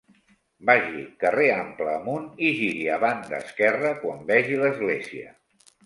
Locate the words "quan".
4.03-4.29